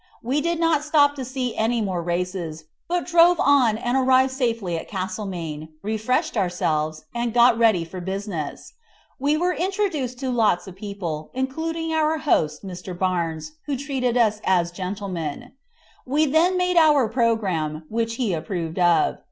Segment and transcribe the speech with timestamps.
[0.23, 4.75] We did not stop to see any more races, but drove on and arrived safely
[4.75, 8.73] at Castlemaine, refreshed ourselves, and got ready for business.
[9.19, 12.97] We were introduced to lots of people, including our host, Mr.
[12.97, 15.51] Barnes, who treated us as gentlemen.
[16.03, 19.17] We then made out our programme, which he approved of.